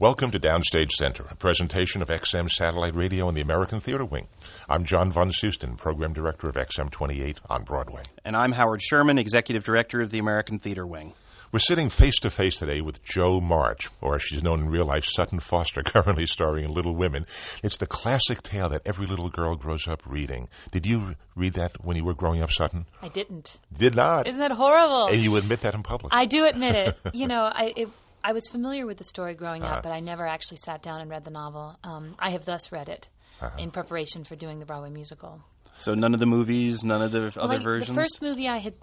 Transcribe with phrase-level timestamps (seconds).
[0.00, 4.26] Welcome to Downstage Center, a presentation of XM Satellite Radio and the American Theater Wing.
[4.68, 8.02] I'm John Von Soosten, Program Director of XM 28 on Broadway.
[8.24, 11.12] And I'm Howard Sherman, Executive Director of the American Theater Wing.
[11.52, 14.84] We're sitting face to face today with Jo March, or as she's known in real
[14.84, 17.24] life, Sutton Foster, currently starring in Little Women.
[17.62, 20.48] It's the classic tale that every little girl grows up reading.
[20.72, 22.86] Did you read that when you were growing up, Sutton?
[23.00, 23.60] I didn't.
[23.72, 24.26] Did not.
[24.26, 25.06] Isn't that horrible?
[25.06, 26.12] And you admit that in public.
[26.12, 27.14] I do admit it.
[27.14, 27.88] you know, I it,
[28.26, 29.74] I was familiar with the story growing Uh-huh.
[29.74, 31.76] up, but I never actually sat down and read the novel.
[31.84, 33.08] Um, I have thus read it
[33.40, 33.50] Uh-huh.
[33.58, 35.42] in preparation for doing the Broadway musical.
[35.76, 37.88] So none of the movies, none of the other Like, versions.
[37.94, 38.74] The first movie I had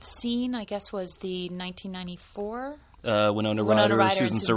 [0.00, 4.56] seen, I guess, was the 1994 uh, Winona, Winona Ryder, Ryder Susan and Susan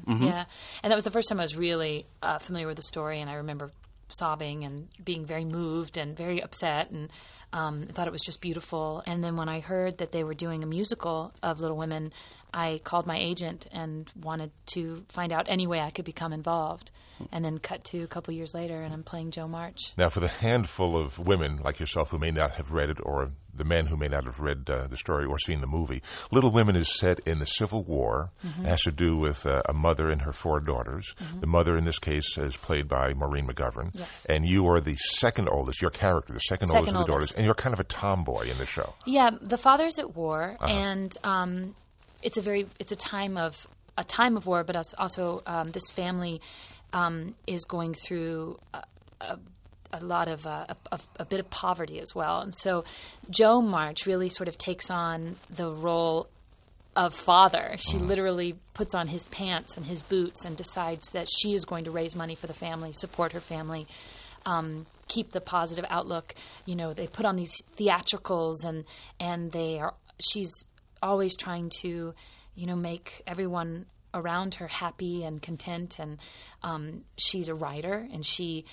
[0.00, 0.04] Sarandon.
[0.06, 0.26] Mhm.
[0.26, 0.44] Yeah,
[0.82, 3.28] and that was the first time I was really uh, familiar with the story, and
[3.28, 3.70] I remember
[4.08, 7.10] sobbing and being very moved and very upset, and
[7.52, 9.02] um, I thought it was just beautiful.
[9.06, 12.12] And then when I heard that they were doing a musical of Little Women,
[12.54, 16.90] I called my agent and wanted to find out any way I could become involved.
[17.30, 19.78] And then cut to a couple years later, and I'm playing Jo March.
[19.96, 23.30] Now, for the handful of women like yourself who may not have read it, or
[23.54, 26.50] the men who may not have read uh, the story or seen the movie, Little
[26.50, 28.32] Women is set in the Civil War.
[28.44, 28.66] Mm-hmm.
[28.66, 31.14] It has to do with uh, a mother and her four daughters.
[31.38, 33.90] The mother, in this case, is played by Maureen McGovern.
[33.92, 34.26] Yes.
[34.28, 37.36] And you are the second oldest, your character, the second, Second oldest of the daughters.
[37.36, 38.94] And you're kind of a tomboy in the show.
[39.06, 40.72] Yeah, the father's at war, Uh-huh.
[40.72, 41.76] and um,
[42.22, 45.70] it's a very it's a time of a time of war, but us- also um,
[45.70, 46.40] this family
[46.92, 48.82] um, is going through a,
[49.20, 49.38] a,
[49.92, 52.84] a lot of uh, a, a, a bit of poverty as well, and so
[53.30, 56.28] Jo March really sort of takes on the role
[56.94, 57.76] of father.
[57.78, 61.84] She literally puts on his pants and his boots and decides that she is going
[61.84, 63.86] to raise money for the family, support her family,
[64.44, 66.34] um, keep the positive outlook.
[66.66, 68.84] You know, they put on these theatricals and
[69.18, 69.94] and they are.
[70.20, 70.66] She's
[71.02, 72.14] always trying to,
[72.54, 75.98] you know, make everyone around her happy and content.
[75.98, 76.18] And
[76.62, 78.66] um, she's a writer and she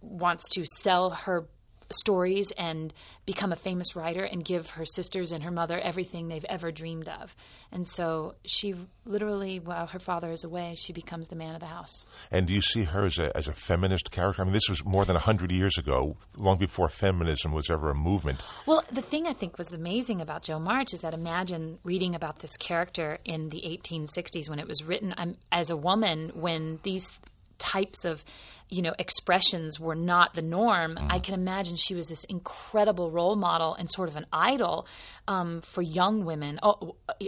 [0.00, 1.46] wants to sell her
[1.90, 2.92] stories and
[3.24, 7.08] become a famous writer and give her sisters and her mother everything they've ever dreamed
[7.08, 7.34] of.
[7.72, 8.74] And so she
[9.04, 12.06] literally, while her father is away, she becomes the man of the house.
[12.30, 14.42] And do you see her as a, as a feminist character?
[14.42, 17.94] I mean, this was more than 100 years ago, long before feminism was ever a
[17.94, 18.42] movement.
[18.66, 22.40] Well, the thing I think was amazing about Jo March is that imagine reading about
[22.40, 27.12] this character in the 1860s when it was written um, as a woman when these
[27.58, 28.24] types of
[28.68, 33.36] you know expressions were not the norm i can imagine she was this incredible role
[33.36, 34.86] model and sort of an idol
[35.28, 36.72] um, for young women a,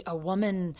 [0.05, 0.75] a woman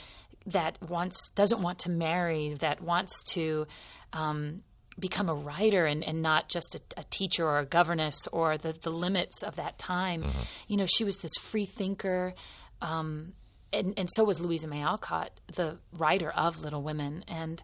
[0.45, 3.67] that wants doesn't want to marry that wants to
[4.13, 4.63] um,
[4.99, 8.73] become a writer and, and not just a, a teacher or a governess or the,
[8.73, 10.23] the limits of that time.
[10.67, 12.33] You know, she was this free thinker.
[12.81, 13.33] Um,
[13.71, 17.61] and, and so was Louisa May Alcott, the writer of Little Women, and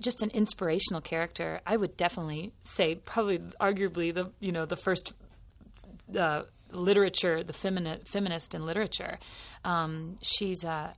[0.00, 1.60] just an inspirational character.
[1.66, 5.12] I would definitely say, probably, arguably, the you know the first
[6.18, 9.18] uh, literature, the femini- feminist in literature.
[9.64, 10.92] Um, she's, uh,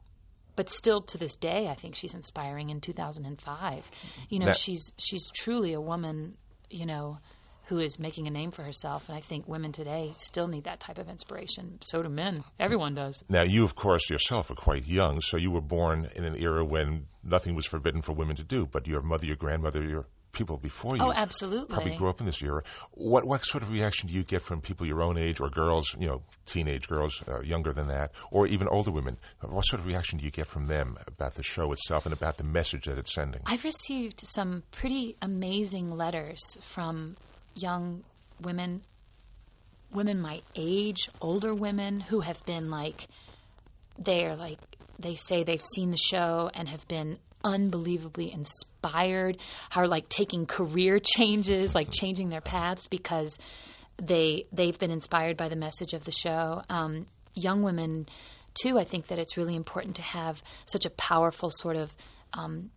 [0.56, 2.70] but still to this day, I think she's inspiring.
[2.70, 3.90] In 2005,
[4.28, 6.36] you know, That- she's she's truly a woman,
[6.70, 7.18] you know,
[7.66, 9.08] who is making a name for herself.
[9.08, 11.78] And I think women today still need that type of inspiration.
[11.82, 12.44] So do men.
[12.60, 13.24] Everyone does.
[13.28, 16.64] Now, you, of course, yourself are quite young, so you were born in an era
[16.64, 18.66] when nothing was forbidden for women to do.
[18.66, 21.72] But your mother, your grandmother, your people before you Oh, absolutely.
[21.72, 22.60] probably grew up in this era.
[22.90, 25.94] What what sort of reaction do you get from people your own age or girls,
[25.96, 29.16] you know, teenage girls, uh, younger than that, or even older women?
[29.42, 32.36] What sort of reaction do you get from them about the show itself and about
[32.38, 33.42] the message that it's sending?
[33.46, 37.16] I've received some pretty amazing letters from
[37.54, 38.02] young
[38.40, 38.82] women,
[39.92, 43.06] women my age, older women who have been like,
[43.98, 44.58] they're like,
[44.98, 49.38] they say they've seen the show and have been unbelievably inspired,
[49.74, 53.38] are like taking career changes, like changing their paths because
[53.96, 56.62] they they've been inspired by the message of the show.
[56.68, 58.06] Um, young women,
[58.60, 61.94] too, I think that it's really important to have such a powerful sort of
[62.32, 62.70] um,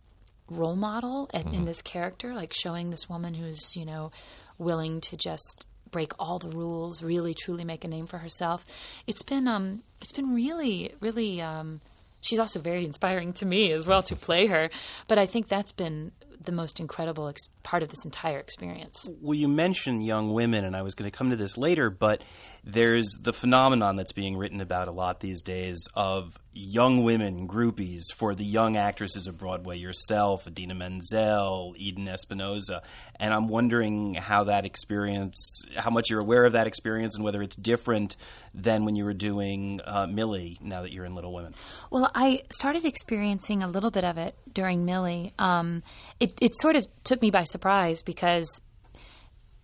[0.48, 4.12] role model at, in this character, like showing this woman who's you know
[4.58, 8.64] willing to just break all the rules, really truly make a name for herself.
[9.06, 11.40] It's been um, it's been really really.
[11.40, 11.80] Um,
[12.20, 14.70] she's also very inspiring to me as well to play her,
[15.06, 16.12] but I think that's been
[16.44, 19.08] the most incredible ex- part of this entire experience.
[19.20, 22.22] Well, you mentioned young women, and I was going to come to this later, but
[22.68, 28.02] there's the phenomenon that's being written about a lot these days of young women groupies
[28.14, 32.82] for the young actresses of Broadway, yourself, Idina Menzel, Eden Espinosa.
[33.18, 37.40] And I'm wondering how that experience, how much you're aware of that experience, and whether
[37.40, 38.16] it's different
[38.52, 41.54] than when you were doing uh, Millie now that you're in Little Women.
[41.90, 45.32] Well, I started experiencing a little bit of it during Millie.
[45.38, 45.82] Um,
[46.20, 48.60] it, it sort of took me by surprise because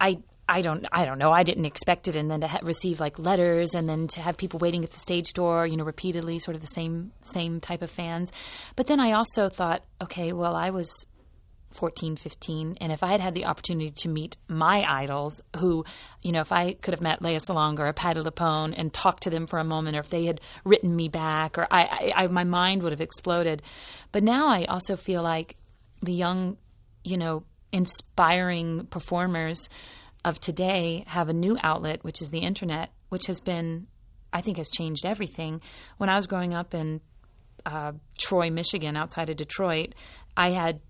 [0.01, 1.33] I I don't I don't know.
[1.33, 2.17] I didn't expect it.
[2.17, 4.99] And then to ha- receive like letters and then to have people waiting at the
[4.99, 8.31] stage door you know repeatedly sort of the same same type of fans.
[8.77, 11.07] But then I also thought okay well I was
[11.71, 15.85] 14 15 and if I had had the opportunity to meet my idols who
[16.23, 19.31] you know if I could have met Lea Salonga or Patti LuPone and talked to
[19.31, 22.27] them for a moment or if they had written me back or I, I, I
[22.29, 23.63] my mind would have exploded.
[24.13, 25.57] But now I also feel like
[26.03, 26.59] the young
[27.03, 29.69] you know inspiring performers
[30.25, 33.87] of today have a new outlet, which is the internet, which has been,
[34.33, 35.61] I think, has changed everything.
[35.99, 37.01] When I was growing up in
[37.67, 39.95] uh, Troy, Michigan, outside of Detroit,
[40.37, 40.81] I had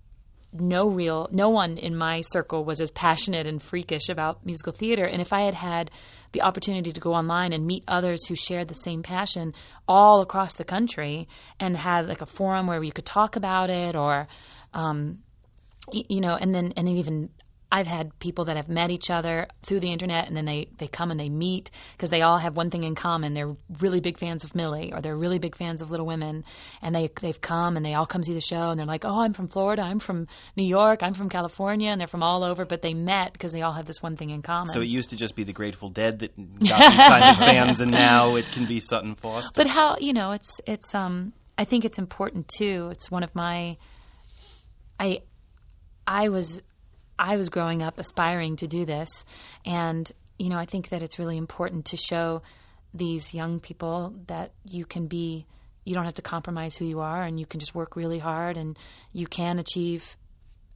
[0.53, 5.05] no real, no one in my circle was as passionate and freakish about musical theater.
[5.05, 5.91] And if I had had
[6.31, 9.53] the opportunity to go online and meet others who shared the same passion
[9.87, 11.27] all across the country
[11.59, 14.27] and had like a forum where you could talk about it or,
[14.73, 15.19] um,
[15.91, 17.29] you know, and then and then even
[17.75, 20.87] I've had people that have met each other through the internet and then they, they
[20.87, 23.33] come and they meet because they all have one thing in common.
[23.33, 26.45] They're really big fans of Millie or they're really big fans of Little Women.
[26.81, 29.19] And they, they've come and they all come see the show and they're like, oh,
[29.19, 29.81] I'm from Florida.
[29.81, 31.03] I'm from New York.
[31.03, 31.89] I'm from California.
[31.89, 34.29] And they're from all over, but they met because they all have this one thing
[34.29, 34.67] in common.
[34.67, 37.81] So it used to just be the Grateful Dead that got these kinds of fans
[37.81, 39.51] and now it can be Sutton Foster.
[39.53, 42.87] But how, you know, it's, it's, um, I think it's important too.
[42.93, 43.75] It's one of my,
[44.97, 45.23] I,
[46.07, 46.61] I was
[47.17, 49.25] I was growing up aspiring to do this.
[49.65, 52.41] And, you know, I think that it's really important to show
[52.93, 55.45] these young people that you can be,
[55.83, 58.57] you don't have to compromise who you are and you can just work really hard
[58.57, 58.77] and
[59.11, 60.17] you can achieve.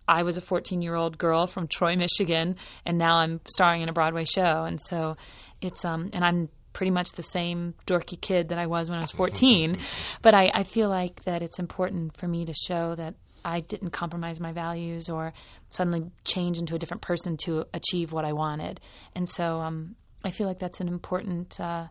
[0.07, 2.55] I was a 14 year old girl from Troy, Michigan,
[2.85, 4.63] and now I'm starring in a Broadway show.
[4.63, 5.17] And so
[5.61, 9.01] it's, um, and I'm pretty much the same dorky kid that I was when I
[9.01, 9.77] was 14.
[10.21, 13.91] but I, I feel like that it's important for me to show that I didn't
[13.91, 15.33] compromise my values or
[15.69, 18.79] suddenly change into a different person to achieve what I wanted.
[19.15, 21.87] And so um, I feel like that's an important uh,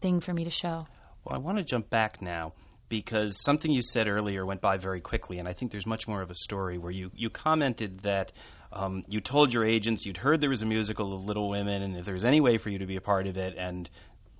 [0.00, 0.86] thing for me to show.
[1.24, 2.52] Well, I want to jump back now
[2.88, 6.22] because something you said earlier went by very quickly, and I think there's much more
[6.22, 8.32] of a story where you, you commented that
[8.72, 11.96] um, you told your agents you'd heard there was a musical of Little Women, and
[11.96, 13.88] if there was any way for you to be a part of it, and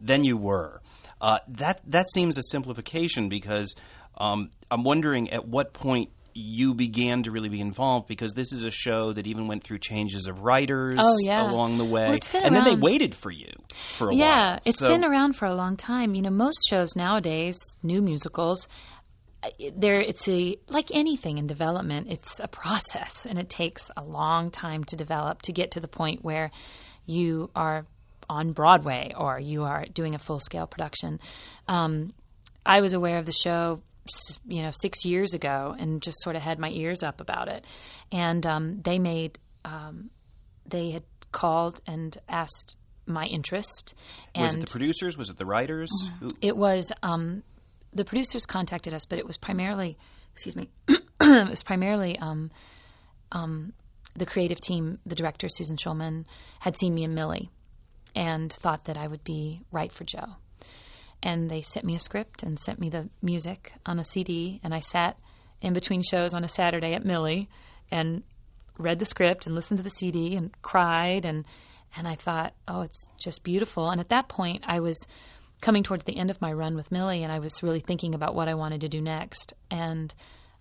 [0.01, 0.81] then you were.
[1.21, 3.75] Uh, that that seems a simplification because
[4.19, 8.63] um, I'm wondering at what point you began to really be involved because this is
[8.63, 11.51] a show that even went through changes of writers oh, yeah.
[11.51, 12.09] along the way.
[12.09, 12.53] Well, and around.
[12.53, 14.53] then they waited for you for a yeah, while.
[14.53, 16.15] Yeah, it's so, been around for a long time.
[16.15, 18.69] You know, most shows nowadays, new musicals,
[19.75, 24.51] there it's a like anything in development, it's a process and it takes a long
[24.51, 26.51] time to develop to get to the point where
[27.07, 27.87] you are
[28.29, 31.21] on Broadway or you are doing a full scale production.
[31.67, 32.13] Um,
[32.67, 33.81] I was aware of the show
[34.47, 37.65] you know six years ago and just sort of had my ears up about it.
[38.13, 40.11] And um, they made um,
[40.67, 42.77] they had called and asked
[43.07, 43.95] my interest
[44.35, 45.17] and was it the producers?
[45.17, 45.91] Was it the writers?
[46.05, 46.29] Mm-hmm.
[46.43, 47.43] it was um,
[47.93, 49.97] the producers contacted us but it was primarily
[50.33, 52.51] excuse me it was primarily um,
[53.33, 53.73] um,
[54.15, 56.25] the creative team the director susan schulman
[56.61, 57.51] had seen me in millie
[58.15, 60.25] and thought that i would be right for jo
[61.23, 64.61] and they sent me a script and sent me the music on a CD.
[64.63, 65.17] And I sat
[65.61, 67.49] in between shows on a Saturday at Millie
[67.91, 68.23] and
[68.79, 71.45] read the script and listened to the CD and cried and
[71.97, 73.91] and I thought, oh, it's just beautiful.
[73.91, 75.07] And at that point, I was
[75.61, 78.35] coming towards the end of my run with Millie, and I was really thinking about
[78.35, 80.13] what I wanted to do next, and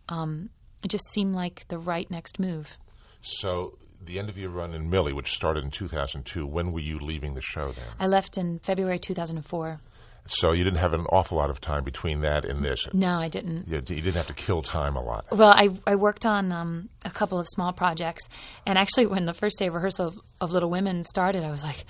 [0.09, 0.49] um,
[0.83, 2.77] it just seemed like the right next move.
[3.21, 6.97] So the end of your run in Millie, which started in 2002, when were you
[6.99, 7.85] leaving the show then?
[7.99, 9.79] I left in February 2004.
[10.29, 12.87] So you didn't have an awful lot of time between that and this.
[12.93, 13.67] No, I didn't.
[13.67, 15.25] You, you didn't have to kill time a lot.
[15.31, 18.27] Well, I, I worked on um, a couple of small projects,
[18.65, 21.63] and actually, when the first day of rehearsal of, of, Little Women started, I was
[21.63, 21.85] like,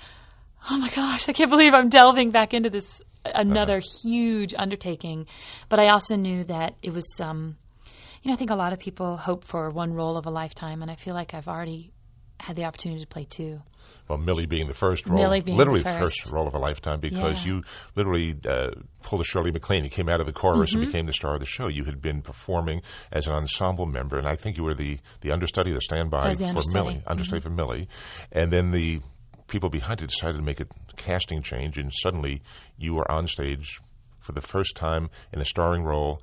[0.70, 4.08] "Oh my gosh, I can't believe I'm delving back into this another uh-huh.
[4.08, 5.26] huge undertaking."
[5.68, 7.56] But I also knew that it was, um,
[8.22, 10.82] you know, I think a lot of people hope for one role of a lifetime,
[10.82, 11.92] and I feel like I've already
[12.40, 13.60] had the opportunity to play two.
[14.08, 16.22] Well, Millie being the first role, literally the first.
[16.22, 16.32] first.
[16.32, 17.54] role of a lifetime, because yeah.
[17.54, 17.62] you
[17.94, 18.70] literally uh,
[19.02, 19.84] pulled a Shirley MacLaine.
[19.84, 20.78] You came out of the chorus mm-hmm.
[20.78, 21.68] and became the star of the show.
[21.68, 25.30] You had been performing as an ensemble member, and I think you were the, the
[25.30, 26.84] understudy, the standby the for understudy.
[26.84, 27.48] Millie, understudy mm-hmm.
[27.48, 27.88] for Millie,
[28.32, 29.00] and then the
[29.48, 30.66] people behind it decided to make a
[30.96, 32.42] casting change, and suddenly
[32.76, 33.80] you were on stage
[34.20, 36.18] for the first time in a starring role.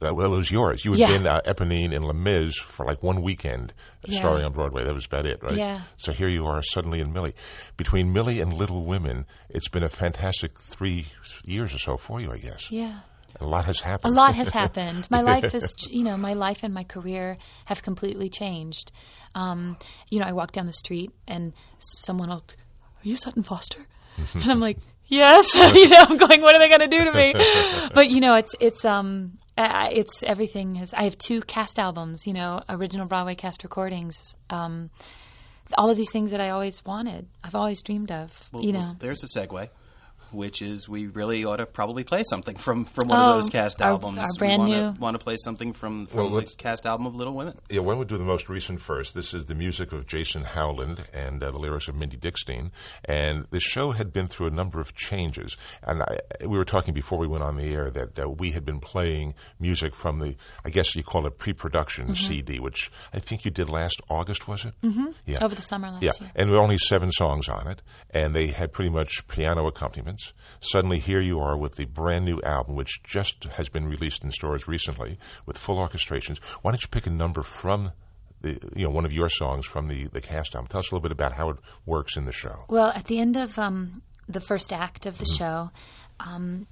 [0.00, 0.84] Uh, well, it was yours.
[0.84, 1.08] You had Yeah.
[1.08, 3.74] been uh, Eponine in Les Mis for like one weekend,
[4.06, 4.20] Yeah.
[4.20, 4.84] starring on Broadway.
[4.84, 5.56] That was about it, right?
[5.56, 5.80] Yeah.
[5.96, 7.34] So here you are suddenly in Millie.
[7.76, 11.06] Between Millie and Little Women, it's been a fantastic three
[11.44, 12.70] years or so for you, I guess.
[12.70, 13.00] Yeah.
[13.40, 14.14] A lot has happened.
[14.14, 15.06] A lot has happened.
[15.10, 17.36] My life is, you know, my life and my career
[17.66, 18.90] have completely changed.
[19.34, 19.76] Um,
[20.10, 23.86] you know, I walk down the street and someone will, are you Sutton Foster?
[24.34, 25.54] and I'm like, yes.
[25.74, 27.34] you know, I'm going, what are they going to do to me?
[27.94, 30.76] but you know, it's it's um, uh, it's everything.
[30.76, 32.26] Has I have two cast albums.
[32.26, 34.36] You know, original Broadway cast recordings.
[34.48, 34.90] Um,
[35.76, 37.26] all of these things that I always wanted.
[37.44, 38.48] I've always dreamed of.
[38.52, 38.96] Well, you well, know.
[39.00, 39.68] there's a segue,
[40.30, 43.50] which is we really ought to probably play something from, from one Oh, of those
[43.50, 44.18] cast our- albums.
[44.18, 47.06] our brand we new- wanna, Want to play something from, from Well, the cast album
[47.06, 47.58] of Little Women?
[47.70, 49.14] Yeah, why don't we do the most recent first?
[49.14, 52.70] This is the music of Jason Howland and uh, the lyrics of Mindi Dickstein.
[53.04, 55.56] And the show had been through a number of changes.
[55.82, 58.64] And I, we were talking before we went on the air that uh, we had
[58.64, 63.44] been playing music from the, I guess you call it pre-production CD, which I think
[63.44, 64.74] you did last August, was it?
[64.82, 65.06] Mm-hmm.
[65.26, 65.38] Yeah.
[65.42, 66.30] Over the summer last Yeah, year.
[66.34, 69.66] and there were only seven songs on it, and they had pretty much piano
[70.60, 74.30] Suddenly, here you are with the brand new album, which just has been released in
[74.30, 76.38] stores recently with full orchestrations.
[76.62, 77.92] Why don't you pick a number from
[78.40, 80.68] the, you know, one of your songs from the, the cast album?
[80.68, 81.56] Tell us a little bit about how it
[81.86, 82.64] works in the show.
[82.68, 85.36] Well, at the end of um, the first act of the Mm-hmm.
[85.36, 85.70] show,
[86.20, 86.66] um,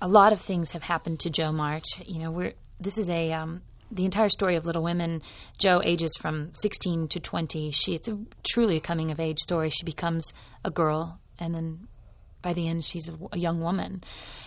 [0.00, 1.86] a lot of things have happened to Jo March.
[2.06, 5.22] You know, we're this is a um, the entire story of Little Women.
[5.58, 7.70] Jo ages from 16 to 20.
[7.70, 9.70] She it's a, truly a coming of age story.
[9.70, 10.32] She becomes
[10.64, 11.86] a girl, and then
[12.42, 14.02] by the end, she's a, a young woman.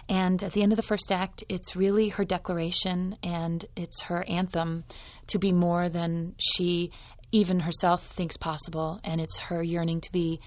[0.07, 4.23] And at the end of the first act, it's really her declaration and it's her
[4.27, 4.83] anthem
[5.27, 6.91] to be more than she
[7.31, 8.99] even herself thinks possible.
[9.03, 10.39] And it's her yearning to be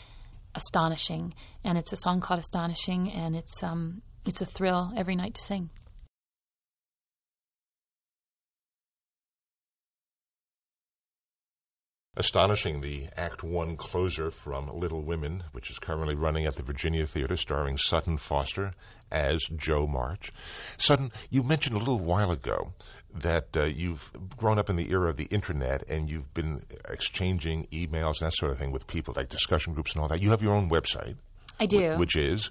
[0.54, 1.34] astonishing.
[1.64, 5.42] And it's a song called Astonishing, and it's um, it's a thrill every night to
[5.42, 5.70] sing.
[12.18, 17.06] Astonishing, the Act One closer from Little Women, which is currently running at the Virginia
[17.06, 18.72] Theater, starring Sutton Foster
[19.08, 20.32] as Jo March.
[20.78, 22.72] Sutton, you mentioned a little while ago
[23.14, 27.68] that uh, you've grown up in the era of the internet and you've been exchanging
[27.70, 30.20] emails and that sort of thing with people, like discussion groups and all that.
[30.20, 31.14] You have your own website,
[31.60, 31.96] I do.
[31.98, 32.50] which is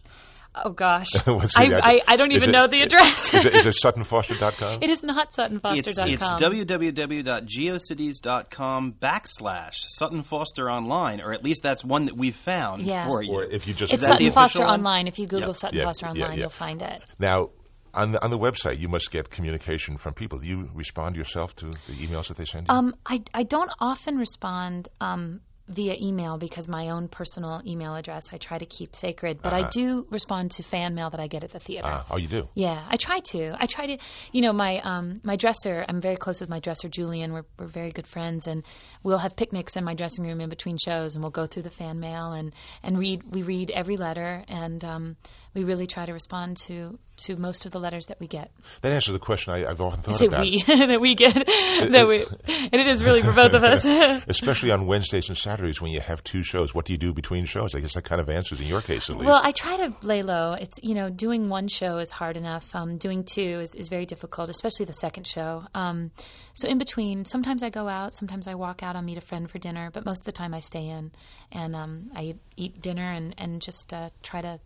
[0.66, 1.92] oh gosh, What's the I.
[1.96, 3.34] I, I don't even it- know the address.
[3.34, 4.80] is it, is it suttonfoster.com?
[4.82, 5.78] it is not SuttonFoster.com.
[5.78, 6.00] It's, it's
[6.42, 13.06] www.geocities.com backslash Sutton Foster Online, or at least that's one that we've found Yeah.
[13.06, 13.34] for you.
[13.34, 14.80] Or if you just It's Is Sutton Foster official one?
[14.80, 15.08] Online.
[15.08, 15.54] If you Google Yeah.
[15.54, 16.38] Sutton Yeah, Foster yeah, Online, yeah.
[16.40, 17.04] you'll find it.
[17.20, 17.50] Now,
[17.94, 20.40] on the, on the website, you must get communication from people.
[20.40, 22.74] Do you respond yourself to the emails that they send you?
[22.74, 28.26] Um, I, I don't often respond um, via email because my own personal email address
[28.32, 31.44] I try to keep sacred, but I do respond to fan mail that I get
[31.44, 31.88] at the theater.
[31.88, 32.48] Ah, oh, you do?
[32.54, 33.56] Yeah, I try to.
[33.60, 33.98] I try to.
[34.32, 35.86] You know, my um, my dresser.
[35.88, 37.34] I'm very close with my dresser, Julian.
[37.34, 38.64] We're we're very good friends, and
[39.04, 41.70] we'll have picnics in my dressing room in between shows, and we'll go through the
[41.70, 43.24] fan mail and and read.
[43.30, 45.18] We read every letter, and um,
[45.58, 48.52] we really try to respond to to most of the letters that we get.
[48.82, 50.42] That answers the question I, I've often thought it about.
[50.42, 53.86] we that we get that we, and it is really for both of us.
[54.28, 56.76] Especially on Wednesdays and Saturdays when you have two shows.
[56.76, 57.74] What do you do between shows?
[57.74, 59.26] I guess that kind of answers in your case at least.
[59.26, 60.54] Well, I try to lay low.
[60.54, 62.76] It's you know, doing one show is hard enough.
[62.76, 65.64] Um, doing two is, is very difficult, especially the second show.
[65.74, 66.12] Um,
[66.54, 68.96] so in between, sometimes I go out, sometimes I walk out.
[68.96, 71.12] I'll meet a friend for dinner, but most of the time I stay in
[71.52, 74.60] and um, I eat dinner and and just uh, try to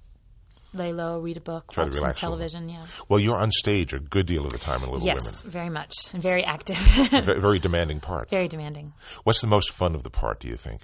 [0.73, 2.69] lay low, read a book, Try watch some television.
[2.69, 2.85] Yeah.
[3.09, 5.93] well, you're on stage a good deal of the time in Little Yes, very much,
[6.13, 6.77] and very active,
[7.11, 8.29] Very, very demanding part.
[8.29, 8.93] very demanding.
[9.23, 10.81] What's the most fun of the part, do you think?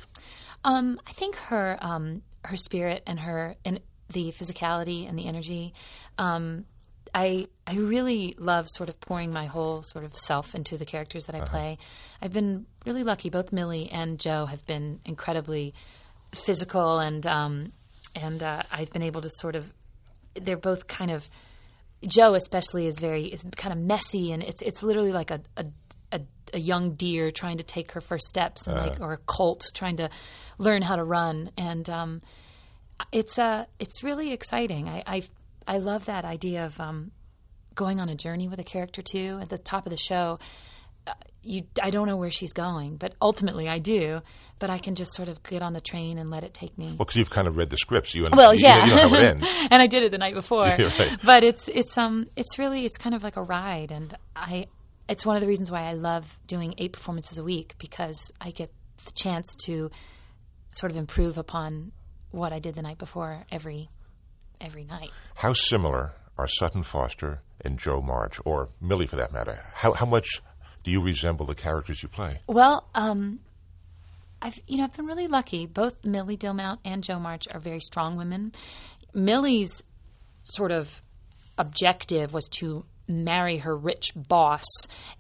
[0.63, 3.79] Um, I think her um, her spirit and her and
[4.09, 5.73] the physicality and the energy.
[6.17, 6.65] Um,
[7.13, 11.25] I I really love sort of pouring my whole sort of self into the characters
[11.27, 11.77] that I play.
[12.21, 13.29] I've been really lucky.
[13.29, 15.73] Both Millie and Jo have been incredibly
[16.33, 17.71] physical, and um,
[18.15, 19.71] and uh, I've been able to sort of.
[20.41, 21.29] They're both kind of.
[22.05, 25.41] Jo especially is very is kind of messy, and it's it's literally like a.
[25.55, 25.65] a
[26.09, 26.21] a,
[26.53, 29.97] a young deer trying to take her first steps, and like, or a colt trying
[29.97, 30.09] to
[30.57, 32.21] learn how to run, and um,
[33.11, 34.87] it's uh, it's really exciting.
[34.87, 35.23] I, I
[35.67, 37.11] I love that idea of um,
[37.75, 39.37] going on a journey with a character too.
[39.41, 40.45] At the top of the show, uh,
[41.43, 44.21] you I don't know where she's going, but ultimately I do.
[44.59, 46.87] But I can just sort of get on the train and let it take me.
[46.87, 48.15] Well, because you've kind of read the scripts.
[48.15, 49.47] You, and Well, you, yeah, You know it ends.
[49.71, 50.65] and I did it the night before.
[50.77, 51.17] Right.
[51.23, 54.67] But it's it's um it's really it's kind of like a ride, and I
[55.07, 58.51] it's one of the reasons why I love doing eight performances a week because I
[58.51, 58.71] get
[59.05, 59.91] the chance to
[60.69, 61.91] sort of improve upon
[62.31, 63.89] what I did the night before every
[64.59, 65.11] every night.
[65.35, 69.63] How similar are Sutton Foster and Jo March, or Millie for that matter?
[69.73, 70.41] How, how much
[70.87, 72.39] do you resemble the characters you play?
[72.47, 73.39] Well, um,
[74.41, 75.65] I've you know I've been really lucky.
[75.65, 78.53] Both Millie Dillmount and Jo March are very strong women.
[79.13, 79.83] Millie's
[80.43, 81.01] sort of
[81.57, 84.63] objective was to marry her rich boss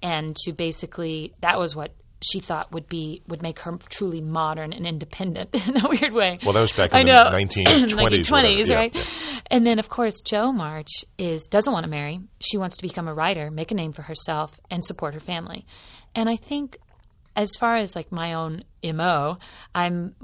[0.01, 4.73] and to basically that was what she thought would be would make her truly modern
[4.73, 6.39] and independent in a weird way.
[6.43, 7.37] Well, that was back in I the know.
[7.37, 8.95] 1920s, 1920s, right?
[8.95, 9.39] yeah.
[9.49, 12.19] And then, of course, Jo March is doesn't want to marry.
[12.39, 15.65] She wants to become a writer, make a name for herself, and support her family.
[16.15, 16.77] And I think,
[17.35, 19.37] as far as like my own mo,
[19.75, 20.15] I'm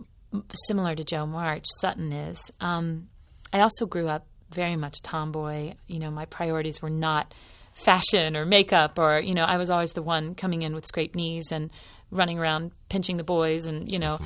[0.68, 1.66] similar to Jo March.
[1.80, 2.52] Sutton is.
[2.60, 3.10] Um,
[3.52, 5.74] I also grew up very much tomboy.
[5.88, 7.34] You know, my priorities were not
[7.74, 11.15] fashion or makeup or you know I was always the one coming in with scraped
[11.15, 11.72] knees and
[12.12, 14.25] running around pinching the boys and you know mm-hmm.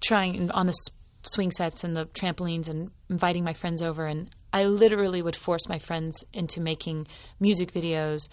[0.00, 0.74] trying on the
[1.22, 5.68] swing sets and the trampolines and inviting my friends over and I literally would force
[5.68, 7.06] my friends into making
[7.38, 8.28] music videos,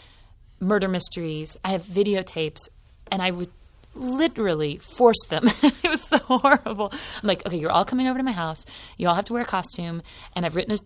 [0.60, 1.58] murder mysteries.
[1.63, 2.70] I have videotapes
[3.12, 3.50] and I would
[3.96, 5.44] literally forced them.
[5.64, 6.92] it was so horrible.
[6.92, 8.66] I'm like, okay, you're all coming over to my house.
[8.98, 10.02] You all have to wear a costume,
[10.36, 10.78] and I've written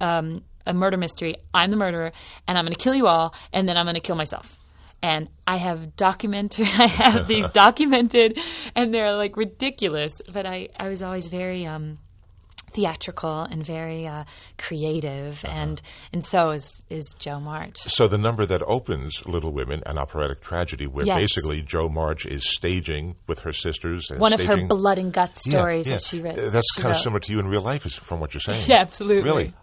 [0.00, 1.36] a, um, a murder mystery.
[1.52, 2.12] I'm the murderer,
[2.46, 4.58] and I'm going to kill you all, and then I'm going to kill myself.
[5.02, 6.66] And I have documented.
[6.78, 8.38] I have these documented,
[8.74, 10.20] and they're like ridiculous.
[10.32, 11.98] But I, I was always very um,
[12.72, 14.24] theatrical and very uh,
[14.58, 15.80] creative, and
[16.12, 17.78] and so is is Jo March.
[17.78, 21.16] So the number that opens Little Women, an operatic tragedy, where Yes.
[21.20, 24.10] basically Jo March is staging with her sisters.
[24.10, 25.94] And One of her blood and guts Yeah, stories yeah.
[25.94, 26.36] that she wrote.
[26.36, 28.64] That's she kind of similar to you in real life, is from what you're saying.
[28.66, 29.22] Yeah, absolutely.
[29.24, 29.54] Really?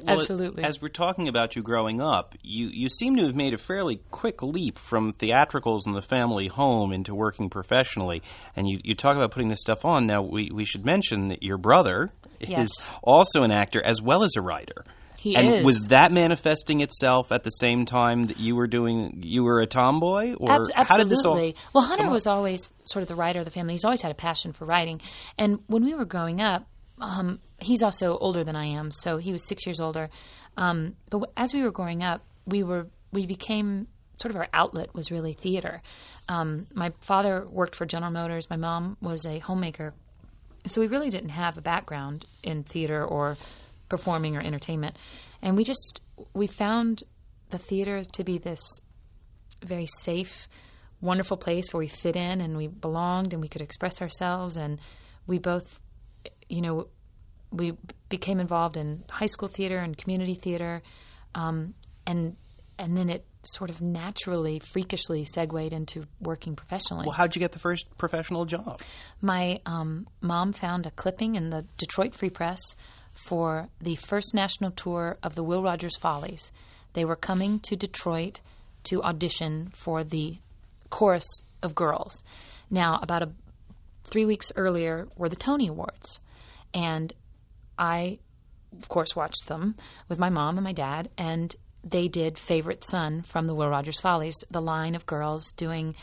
[0.00, 0.62] Well, Absolutely.
[0.62, 4.00] As we're talking about you growing up, you, you seem to have made a fairly
[4.12, 8.22] quick leap from theatricals in the family home into working professionally.
[8.54, 10.06] And you, you talk about putting this stuff on.
[10.06, 12.70] Now, we, we should mention that your brother Yes.
[12.70, 14.84] is also an actor as well as a writer.
[15.18, 15.64] He and is.
[15.64, 19.66] was that manifesting itself at the same time that you were doing you were a
[19.66, 21.56] tomboy or Ab- how did this all absolutely.
[21.72, 23.74] well, Hunter was always sort of the writer of the family.
[23.74, 25.00] He's always had a passion for writing.
[25.36, 26.68] And when we were growing up,
[27.00, 30.08] um, he's also older than I am, so he was six years older.
[30.56, 33.88] Um, but w- as we were growing up, we were we became
[34.20, 35.82] sort of our outlet was really theater.
[36.28, 38.50] Um, my father worked for General Motors.
[38.50, 39.94] My mom was a homemaker,
[40.66, 43.36] so we really didn't have a background in theater or
[43.88, 44.96] performing or entertainment.
[45.42, 46.00] And we just
[46.34, 47.02] we found
[47.50, 48.60] the theater to be this
[49.64, 50.48] very safe,
[51.00, 54.56] wonderful place where we fit in and we belonged and we could express ourselves.
[54.56, 54.80] And
[55.26, 55.80] we both,
[56.48, 56.88] you know,
[57.50, 57.74] we
[58.08, 60.82] became involved in high school theater and community theater,
[61.34, 61.74] um,
[62.06, 62.36] and
[62.78, 67.04] and then it sort of naturally, freakishly segued into working professionally.
[67.06, 68.80] well how'd you get the first professional job
[69.20, 72.60] My um, mom found a clipping in the Detroit Free Press
[73.14, 76.52] for the first national tour of the Will Rogers Follies.
[76.92, 78.40] They were coming to Detroit
[78.84, 80.38] to audition for the
[80.90, 82.22] chorus of girls.
[82.70, 83.30] Now, about a,
[84.04, 86.20] three weeks earlier were the Tony Awards,
[86.72, 87.12] and
[87.78, 88.18] I,
[88.80, 89.74] of course, watched them
[90.08, 94.00] with my mom and my dad, and they did "Favorite Son" from the Will Rogers
[94.00, 94.36] Follies.
[94.50, 95.94] The line of girls doing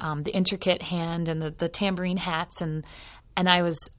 [0.00, 2.84] um, the intricate hand and the, the tambourine hats, and
[3.36, 3.90] and I was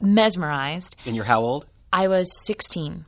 [0.00, 0.96] mesmerized.
[1.06, 3.04] and you're how old I was 16,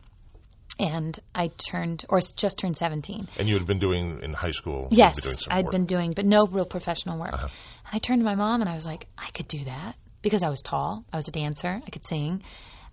[0.79, 3.29] and I turned, or just turned 17.
[3.39, 4.89] And you had been doing in high school.
[4.91, 5.73] Yes, been I'd work.
[5.73, 7.33] been doing, but no real professional work.
[7.33, 7.51] And
[7.93, 10.49] I turned to my mom and I was like, I could do that because I
[10.51, 11.05] was tall.
[11.13, 11.81] I was a dancer.
[11.87, 12.43] I could sing.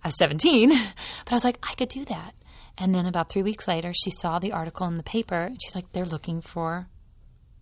[0.04, 0.68] I was 17,
[1.24, 2.34] but I was like, I could do that.
[2.78, 5.74] And then about three weeks later, she saw the article in the paper and she's
[5.74, 6.88] like, they're looking for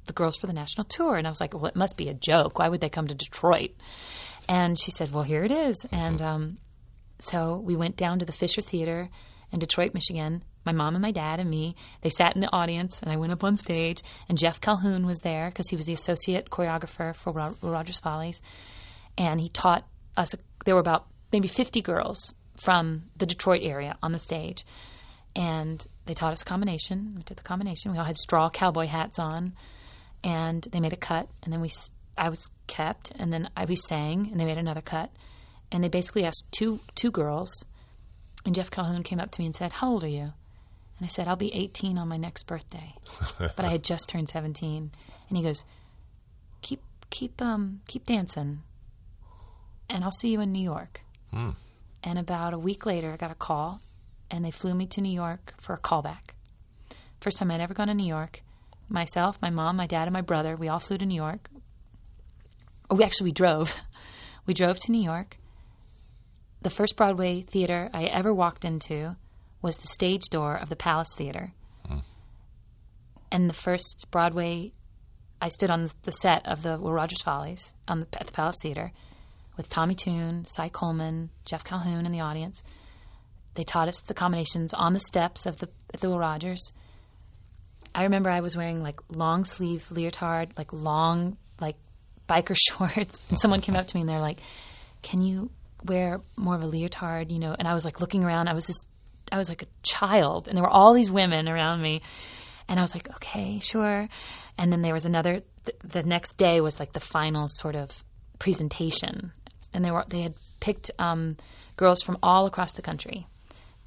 [0.07, 1.17] the girls for the national tour.
[1.17, 2.59] And I was like, well, it must be a joke.
[2.59, 3.73] Why would they come to Detroit?
[4.49, 5.87] And she said, well, here it is.
[5.93, 6.59] And um,
[7.19, 9.11] so we went down to the Fisher Theater
[9.53, 10.45] in Detroit, Michigan.
[10.65, 11.75] My mom and my dad and me.
[12.03, 14.03] They sat in the audience, and I went up on stage.
[14.29, 18.43] And Jeff Calhoun was there because he was the associate choreographer for Ro- Rogers Follies,
[19.17, 20.35] and he taught us.
[20.65, 24.67] There were about maybe 50 girls from the Detroit area on the stage,
[25.37, 27.15] and they taught us a combination.
[27.17, 27.93] We did the combination.
[27.93, 29.55] We all had straw cowboy hats on,
[30.25, 31.71] and they made a cut, and then we
[32.19, 35.11] I was kept, and then I we sang, and they made another cut,
[35.73, 37.65] and they basically asked two two girls,
[38.45, 40.33] and Jeff Calhoun came up to me and said, "How old are you?"
[40.99, 42.95] And I said, "I'll be 18 on my next birthday,"
[43.39, 44.91] but I had just turned 17,
[45.29, 45.65] and he goes,
[46.63, 48.63] "Keep keep um keep dancing,
[49.89, 51.03] and I'll see you in New York."
[52.03, 53.81] And about a week later, I got a call,
[54.31, 56.35] and they flew me to New York for a callback.
[57.21, 58.43] First time I'd ever gone to New York.
[58.89, 61.49] Myself, my mom, my dad, and my brother, we all flew to New York.
[62.89, 63.75] Oh, we actually we drove.
[64.47, 65.37] We drove to New York,
[66.63, 69.17] the first Broadway theater I ever walked into
[69.63, 71.53] was the stage door of the Palace Theater.
[71.87, 71.99] Hmm.
[73.33, 74.73] And the first Broadway,
[75.41, 78.59] I stood on the set of the Will Rogers Follies on the, at the Palace
[78.61, 78.93] Theater
[79.57, 82.63] with Tommy Tune, Cy Coleman, Jeff Calhoun in the audience.
[83.55, 86.73] They taught us the combinations on the steps of the, at the Will Rogers.
[87.95, 91.77] I remember I was wearing like long sleeve leotard, like long like
[92.29, 94.39] biker shorts, and someone came up to me and they're like,
[95.03, 95.51] "Can you
[95.85, 98.49] wear more of a leotard?" You know, and I was like looking around.
[98.49, 98.89] I was just,
[99.33, 102.03] I was like a child, and there were all these women around me,
[102.69, 104.09] and I was like, "Okay, sure."
[104.57, 105.43] And then there was another.
[105.65, 108.05] Th- the next day was like the final sort of
[108.39, 109.33] presentation,
[109.75, 111.37] and they were they had picked um,
[111.77, 113.27] girls from all across the country.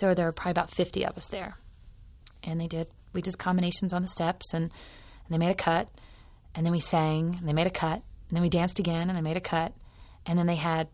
[0.01, 1.57] Were there were probably about fifty of us there,
[2.43, 5.87] and they did we did combinations on the steps and, and they made a cut.
[6.55, 8.01] And then we sang and they made a cut.
[8.29, 9.73] And then we danced again and they made a cut.
[10.25, 10.87] And then they had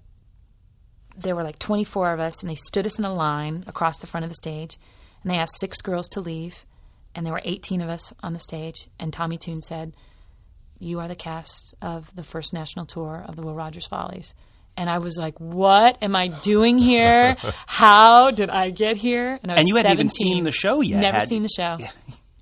[1.17, 4.07] there were like 24 of us and they stood us in a line across the
[4.07, 4.77] front of the stage.
[5.23, 6.65] And they asked six girls to leave.
[7.15, 8.89] And there were 18 of us on the stage.
[8.99, 9.95] And tommy tune said
[10.77, 14.33] you are the cast of the first national tour of the will rogers follies
[14.77, 17.35] and I was like, "What am I doing here?
[17.67, 19.99] How did I get here?" And, and you hadn't 17.
[19.99, 21.01] even seen the show yet.
[21.01, 21.77] Never seen the show.
[21.79, 21.91] Yeah.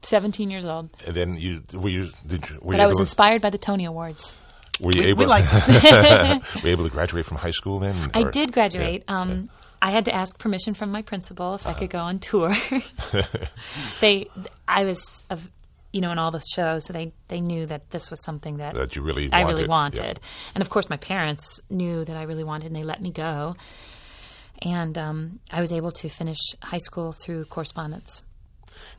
[0.03, 0.89] Seventeen years old.
[1.05, 3.49] And then you were you did you, were but you I was to, inspired by
[3.49, 4.33] the Tony Awards.
[4.79, 5.19] Were you we, able?
[5.21, 5.43] We like
[6.55, 8.11] were you able to graduate from high school then?
[8.13, 9.03] I or- did graduate.
[9.09, 9.63] Yeah, um, yeah.
[9.81, 11.79] I had to ask permission from my principal if I Uh-huh.
[11.81, 12.55] could go on tour.
[14.01, 14.27] they,
[14.67, 15.47] I was, of,
[15.97, 18.75] you know, in all the shows, so they they knew that this was something that
[18.75, 19.67] That you really I wanted, really yeah.
[19.79, 20.19] wanted,
[20.53, 23.55] and of course my parents knew that I really wanted, and they let me go.
[24.61, 28.23] And um, I was able to finish high school through correspondence.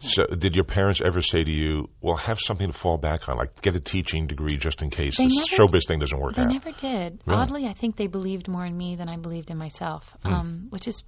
[0.01, 3.37] So, did your parents ever say to you, "Well, have something to fall back on,
[3.37, 6.35] like get a teaching degree just in case They this never- showbiz thing doesn't work
[6.35, 6.53] They out"?
[6.53, 7.21] never did.
[7.27, 7.41] Really?
[7.41, 10.33] Oddly, I think they believed more in me than I believed in myself, Hmm.
[10.35, 11.05] um, which is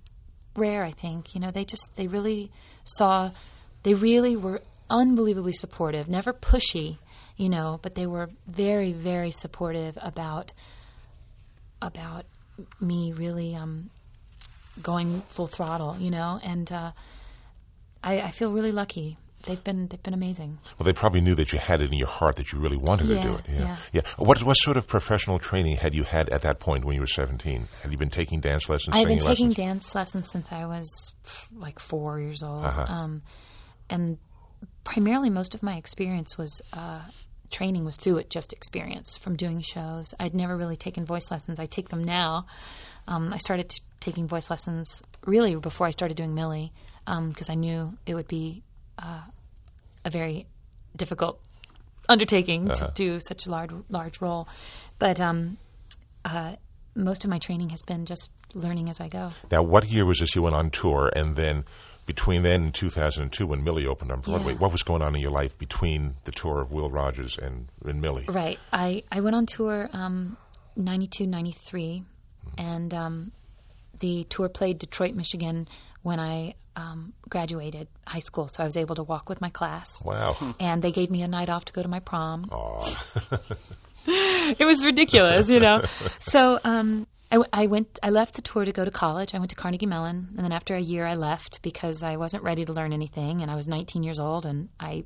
[0.56, 0.84] rare.
[0.84, 2.50] I think you know they just they really
[2.84, 3.30] saw,
[3.82, 6.98] they really were unbelievably supportive, never pushy,
[7.36, 10.52] you know, but they were very very supportive about
[11.80, 12.26] about
[12.80, 13.88] me really um,
[14.82, 16.92] going full throttle, you know, and uh,
[18.04, 19.16] I, I feel really lucky.
[19.46, 20.58] They've been they've been amazing.
[20.78, 23.06] Well, they probably knew that you had it in your heart that you really wanted
[23.06, 23.44] to do it.
[23.48, 23.76] Yeah, yeah.
[23.92, 24.00] yeah.
[24.18, 27.06] What what sort of professional training had you had at that point when you were
[27.06, 27.66] seventeen?
[27.82, 28.94] Had you been taking dance lessons?
[28.94, 29.54] I've been taking lessons?
[29.54, 31.14] dance lessons since I was
[31.56, 32.82] like four years old, Uh-huh.
[32.86, 33.22] um,
[33.88, 34.18] and
[34.84, 37.02] primarily most of my experience was uh,
[37.50, 40.14] training was through it just experience from doing shows.
[40.18, 41.60] I'd never really taken voice lessons.
[41.60, 42.46] I take them now.
[43.08, 46.72] Um, I started t- taking voice lessons really before I started doing Millie
[47.06, 48.62] because I knew it would be
[48.98, 49.22] uh,
[50.04, 50.46] a very
[50.94, 51.40] difficult
[52.08, 54.48] undertaking to do such a large large role.
[54.98, 55.58] But um,
[56.24, 56.56] uh,
[56.94, 59.32] most of my training has been just learning as I go.
[59.50, 61.64] Now, what year was this you went on tour, and then
[62.06, 64.58] between then and 2002, when Millie opened on Broadway, Yeah.
[64.58, 68.00] what was going on in your life between the tour of Will Rogers and, and
[68.00, 68.24] Millie?
[68.28, 68.58] Right.
[68.72, 70.36] I, I went on tour um,
[70.76, 72.02] 92, 93,
[72.58, 73.32] and um,
[74.00, 75.68] the tour played Detroit, Michigan
[76.02, 78.48] when I um, graduated high school.
[78.48, 80.02] So I was able to walk with my class.
[80.04, 80.36] Wow.
[80.58, 82.48] And they gave me a night off to go to my prom.
[82.50, 83.30] Aw.
[84.06, 85.82] it was ridiculous, you know.
[86.20, 87.98] so um, I, w- I went.
[88.02, 89.34] I left the tour to go to college.
[89.34, 92.42] I went to Carnegie Mellon, and then after a year, I left because I wasn't
[92.42, 95.04] ready to learn anything, and I was 19 years old, and I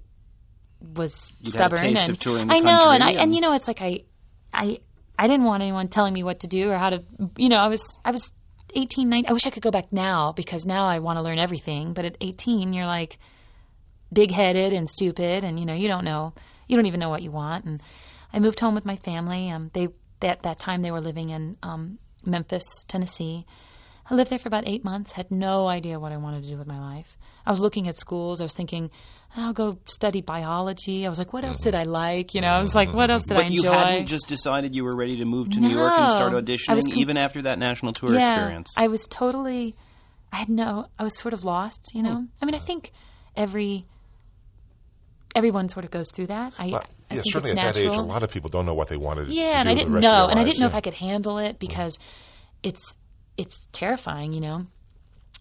[0.97, 1.85] was You'd stubborn.
[1.85, 4.05] and of touring the I know, and I and and- you know, it's like I,
[4.53, 4.79] I,
[5.19, 7.03] I didn't want anyone telling me what to do or how to.
[7.37, 8.33] You know, I was I was
[8.75, 9.29] 18, 19.
[9.31, 11.93] I wish I could go back now because now I want to learn everything.
[11.93, 13.19] But at 18, you're like
[14.13, 16.33] big headed and stupid, and you know, you don't know,
[16.69, 17.65] you don't even know what you want.
[17.67, 17.83] And
[18.33, 19.51] I moved home with my family.
[19.51, 19.89] Um, they
[20.23, 23.47] at that time they were living in um, Memphis, Tennessee.
[24.11, 25.13] I lived there for about eight months.
[25.13, 27.17] Had no idea what I wanted to do with my life.
[27.47, 28.41] I was looking at schools.
[28.41, 28.91] I was thinking,
[29.37, 31.07] I'll go study biology.
[31.07, 32.35] I was like, what else did I like?
[32.35, 33.57] You know, I was like, what else did I enjoy?
[33.57, 36.33] But you hadn't just decided you were ready to move to New York and start
[36.33, 38.73] auditioning, even after that national tour yeah, experience.
[38.77, 39.75] I was totally.
[40.33, 40.87] I had no.
[40.99, 41.93] I was sort of lost.
[41.95, 42.17] You know.
[42.17, 42.25] Hmm.
[42.43, 42.93] I mean, I think
[43.37, 43.87] every
[45.35, 46.53] everyone sort of goes through that.
[46.59, 48.67] I, Well, I yeah, think certainly it's at that age, a lot of people don't
[48.67, 49.35] know what they wanted to do.
[49.37, 50.75] Yeah, and I didn't rest know, their and I didn't know if.
[50.75, 51.99] I could handle it because
[52.63, 52.97] it's
[53.37, 54.67] it's terrifying, you know.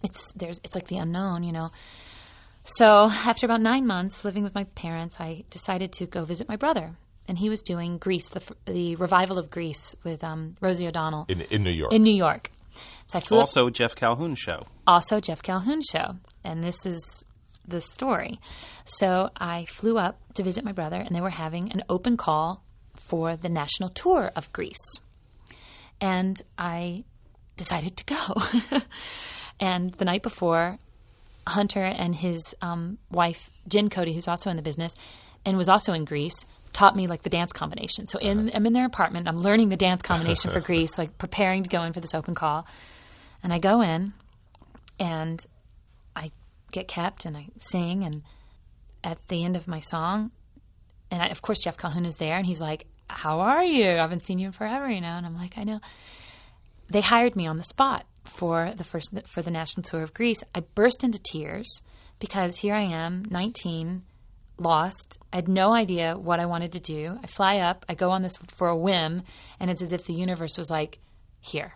[0.02, 1.70] It's there's it's like the unknown, you know.
[2.64, 6.56] So after about nine months living with my parents, I decided to go visit my
[6.56, 6.96] brother,
[7.28, 11.42] and he was doing Grease, the the revival of Grease with um, Rosie O'Donnell in,
[11.42, 11.92] in New York.
[11.92, 12.50] in New York.
[13.06, 14.66] So I flew up also, Jeff Calhoun show.
[14.86, 17.24] also Jeff Calhoun show, and this is
[17.66, 18.40] the story.
[18.84, 22.62] So I flew up to visit my brother, and they were having an open call
[22.94, 25.00] for the national tour of Grease,
[26.00, 27.04] and I
[27.56, 28.80] decided to go.
[29.60, 30.78] and the night before,
[31.46, 34.94] Hunter and his um, wife, Jen Cody, who's also in the business
[35.44, 38.06] and was also in Grease, taught me like the dance combination.
[38.06, 39.28] So in, I'm in their apartment.
[39.28, 42.34] I'm learning the dance combination for Grease, like preparing to go in for this open
[42.34, 42.66] call.
[43.42, 44.14] And I go in
[44.98, 45.44] and
[46.74, 48.04] get kept and I sing.
[48.04, 48.22] And
[49.02, 50.32] at the end of my song,
[51.10, 53.88] and I, of course, Jeff Calhoun is there and he's like, How are you?
[53.88, 55.16] I haven't seen you in forever, you know?
[55.16, 55.80] And I'm like, I know.
[56.90, 60.42] They hired me on the spot for the first for the national tour of Grease.
[60.54, 61.80] I burst into tears
[62.18, 64.02] because here I am, 19,
[64.58, 65.18] lost.
[65.32, 67.18] I had no idea what I wanted to do.
[67.22, 69.22] I fly up, I go on this for a whim,
[69.58, 70.98] and it's as if the universe was like,
[71.40, 71.72] here.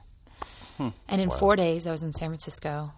[0.77, 0.89] Hmm.
[1.09, 2.93] And in four days, I was in San Francisco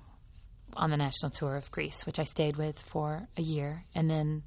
[0.77, 3.85] on the national tour of Grease, which I stayed with for a year.
[3.95, 4.43] And then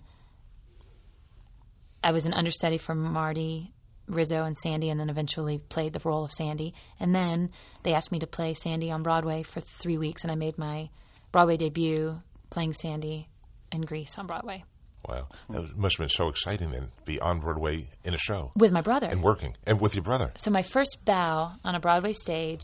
[2.04, 3.72] I was an understudy for Marty,
[4.08, 6.74] Rizzo, and Sandy, and then eventually played the role of Sandy.
[7.00, 7.52] And then
[7.84, 10.90] they asked me to play Sandy on Broadway for three weeks, and I made my
[11.32, 13.30] Broadway debut playing Sandy
[13.72, 14.64] in Grease on Broadway
[15.08, 15.28] Wow.
[15.50, 18.72] That must have been so exciting then, to be on Broadway in a show with
[18.72, 19.08] my brother.
[19.08, 20.32] and working and with your brother.
[20.36, 22.62] So my first bow on a Broadway stage,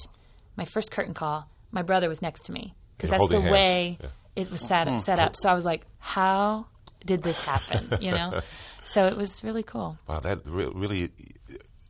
[0.56, 3.52] my first curtain call, my brother was next to me because that's the hands.
[3.52, 4.10] way Yeah.
[4.36, 5.36] it was set up, set up.
[5.36, 6.66] So I was like, "How
[7.06, 8.42] did this happen?" You know.
[8.84, 9.98] so it was really cool.
[10.08, 11.10] Wow, that re- really.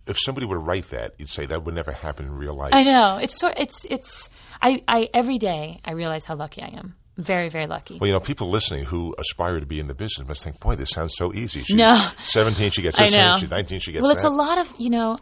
[0.08, 2.74] If somebody were to write that, you'd say that would never happen in real life.
[2.74, 4.30] I know it's so it's it's
[4.62, 6.96] I I every day I realize how lucky I am.
[7.18, 7.98] Very very lucky.
[8.00, 10.76] Well, you know, people listening who aspire to be in the business must think, "Boy,
[10.76, 12.10] this sounds so easy." She's No.
[12.24, 13.16] seventeen, she gets I this.
[13.18, 13.36] know.
[13.38, 14.16] She's nineteen, she gets well, that.
[14.20, 15.20] it's a lot of you know,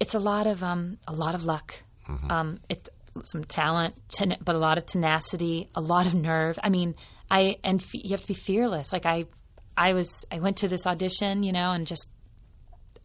[0.00, 1.74] it's a lot of um, a lot of luck.
[2.08, 2.30] Mm-hmm.
[2.30, 2.88] Um, it's
[3.22, 6.58] some talent, ten- but a lot of tenacity, a lot of nerve.
[6.62, 6.94] I mean,
[7.30, 8.92] I and you have to be fearless.
[8.92, 9.26] Like I,
[9.76, 12.08] I was, I went to this audition, you know, and just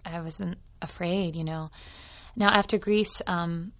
[0.06, 1.70] I wasn't afraid, you know.
[2.36, 3.72] Now after Grease, um,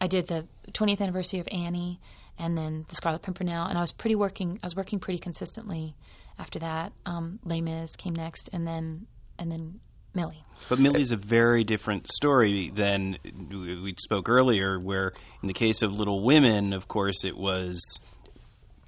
[0.00, 2.00] I did the 20th anniversary of Annie,
[2.38, 4.58] and then the Scarlet Pimpernel, and I was pretty working.
[4.62, 5.94] I was working pretty consistently
[6.38, 6.92] after that.
[7.06, 9.06] Um, Les Mis came next, and then
[9.38, 9.80] and then
[10.14, 10.42] Millie.
[10.68, 13.18] But Millie's a very different story than
[13.50, 17.80] we spoke earlier, where in the case of Little Women, of course, it was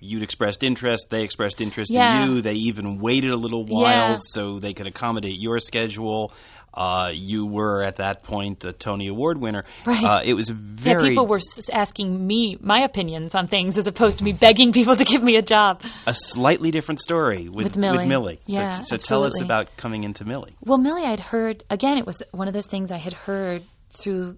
[0.00, 2.24] you'd expressed interest, they expressed interest Yeah.
[2.24, 2.40] in you.
[2.42, 4.16] They even waited a little while Yeah.
[4.20, 6.32] so they could accommodate your schedule.
[6.76, 9.64] Uh, you were at that point a Tony Award winner.
[9.86, 10.04] Right.
[10.04, 13.86] Uh, it was very yeah, people were s- asking me my opinions on things as
[13.86, 15.82] opposed to me begging people to give me a job.
[16.06, 18.40] a slightly different story with, With Millie.
[18.48, 20.56] So, Yeah, so tell us about coming into Millie.
[20.64, 21.96] Well, Millie, I'd heard again.
[21.98, 24.36] It was one of those things I had heard through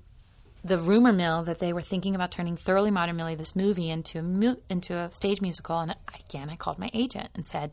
[0.63, 4.19] the rumor mill that they were thinking about turning Thoroughly Modern Millie, this movie, into
[4.19, 5.79] a mu- into a stage musical.
[5.79, 5.95] And
[6.29, 7.71] again, I called my agent and said,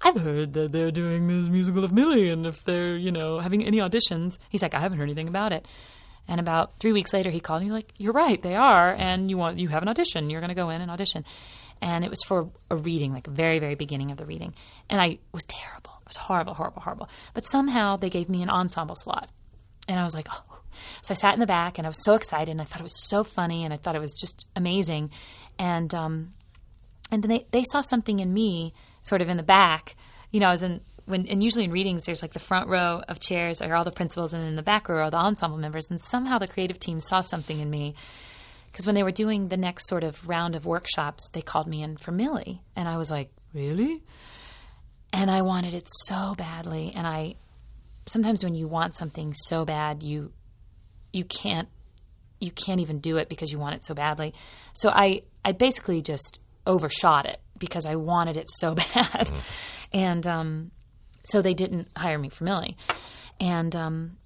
[0.00, 3.64] "I've heard that they're doing this musical of Millie, and if they're you know having
[3.64, 5.66] any auditions." He's like, "I haven't heard anything about it."
[6.26, 9.38] And about three weeks later, he called me like, "You're right, they are, and you
[9.38, 10.30] want you have an audition.
[10.30, 11.24] You're going to go in and audition."
[11.80, 14.54] And it was for a reading, like very very beginning of the reading,
[14.90, 15.92] and I was terrible.
[16.02, 17.08] It was horrible, horrible, horrible.
[17.34, 19.28] But somehow they gave me an ensemble slot,
[19.86, 20.58] and I was like, "Oh."
[21.02, 22.84] So I sat in the back, and I was so excited, and I thought it
[22.84, 25.10] was so funny, and I thought it was just amazing,
[25.58, 26.34] and um,
[27.10, 28.74] and then they, they saw something in me
[29.08, 29.96] sort of in the back.
[30.30, 33.02] You know, I was in when and usually in readings there's like the front row
[33.08, 35.90] of chairs are all the principals and in the back row are the ensemble members
[35.90, 37.94] and somehow the creative team saw something in me
[38.66, 41.82] because when they were doing the next sort of round of workshops they called me
[41.82, 44.02] in for Millie and I was like really
[45.10, 47.36] and I wanted it so badly and I
[48.06, 50.30] sometimes when you want something so bad you
[51.12, 51.68] you can't
[52.40, 54.34] you can't even do it because you want it so badly.
[54.74, 59.30] So I I basically just overshot it because I wanted it so bad,
[59.92, 60.70] and um,
[61.24, 62.76] so they didn't hire me for Millie,
[63.40, 64.16] and um,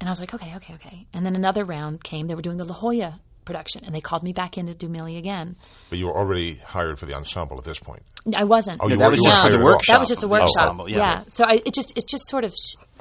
[0.00, 1.06] and I was like, okay, okay, okay.
[1.12, 2.26] And then another round came.
[2.26, 4.88] They were doing the La Jolla production, and they called me back in to do
[4.88, 5.56] Millie again.
[5.90, 8.02] But you were already hired for the ensemble at this point.
[8.34, 8.80] I wasn't.
[8.82, 9.72] Oh, you that were- was you just weren't the hired at all.
[9.74, 9.94] workshop.
[9.94, 10.62] That was just a workshop.
[10.62, 10.96] ensemble, yeah.
[10.98, 11.24] yeah.
[11.28, 12.54] So I, it just it's just sort of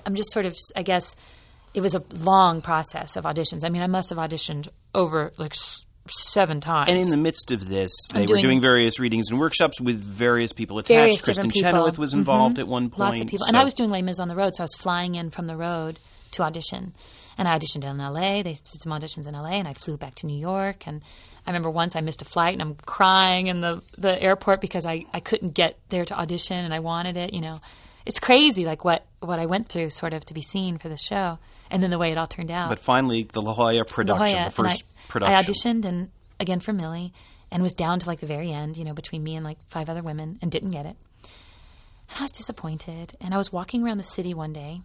[0.06, 1.15] I'm just sort of I guess
[1.73, 3.63] it was a long process of auditions.
[3.65, 6.89] I mean, I must have auditioned over like s- seven times.
[6.89, 10.01] And in the midst of this, they were doing- doing various readings and workshops with
[10.01, 10.89] various people attached.
[10.97, 11.69] various Kristin people.
[11.71, 12.61] Chenoweth was involved Mhm.
[12.61, 12.99] at one point.
[12.99, 14.65] Lots of people, so- and I was doing Les Mis on the road, so I
[14.65, 15.99] was flying in from the road
[16.31, 16.93] to audition.
[17.37, 18.43] And I auditioned in L.A.
[18.43, 19.51] They did some auditions in L.A.
[19.53, 20.85] and I flew back to New York.
[20.85, 21.01] And
[21.47, 24.85] I remember once I missed a flight and I'm crying in the the airport because
[24.85, 27.33] I I couldn't get there to audition and I wanted it.
[27.33, 27.59] You know,
[28.05, 30.97] it's crazy like what what I went through sort of to be seen for the
[30.97, 31.39] show,
[31.73, 32.69] and then the way it all turned out.
[32.69, 35.36] But finally, the La Jolla La production, Jolla, the first I, production.
[35.36, 37.12] I auditioned and again for Millie,
[37.51, 39.89] and was down to like the very end, you know, between me and like five
[39.89, 40.95] other women, and didn't get it.
[42.09, 43.17] And I was disappointed.
[43.19, 44.81] And I was walking around the city one day,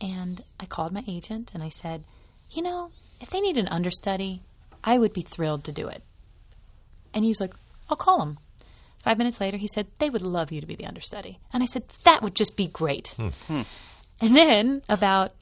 [0.00, 2.04] and I called my agent and I said,
[2.50, 4.42] you know, if they need an understudy,
[4.84, 6.02] I would be thrilled to do it.
[7.14, 7.54] And he was like,
[7.88, 8.38] I'll call him.
[9.02, 11.38] Five minutes later, he said, they would love you to be the understudy.
[11.52, 13.08] And I said, that would just be great.
[13.16, 13.62] Hmm.
[14.20, 15.32] And then about,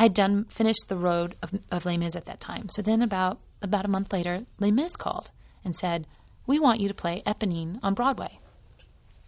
[0.00, 2.70] I had done, finished the road of, of Les Mis at that time.
[2.70, 5.30] So then about, about a month later, Les Mis called
[5.62, 6.06] and said,
[6.46, 8.38] we want you to play Eponine on Broadway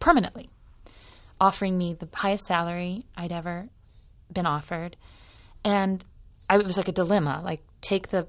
[0.01, 0.49] permanently,
[1.39, 3.69] offering me the highest salary I'd ever
[4.33, 4.97] been offered.
[5.63, 6.03] And
[6.49, 8.27] I, it was like a dilemma, like take the,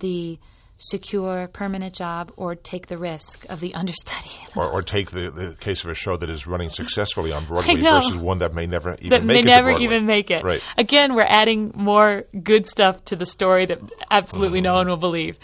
[0.00, 0.40] the,
[0.78, 4.30] secure permanent job or take the risk of the understudy.
[4.56, 7.80] Or, or take the, the case of a show that is running successfully on Broadway
[7.80, 10.44] versus one that may never even that make may never even make it.
[10.44, 10.62] Right.
[10.76, 13.78] Again, we're adding more good stuff to the story that
[14.10, 14.78] absolutely no mm-hmm.
[14.78, 15.38] one will believe.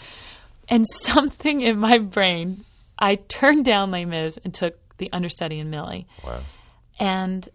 [0.67, 2.63] And something in my brain,
[2.97, 6.07] I turned down Les Mis and took the understudy in Millie.
[6.23, 6.41] Wow.
[6.99, 7.47] And